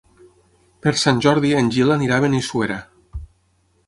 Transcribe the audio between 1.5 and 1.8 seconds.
en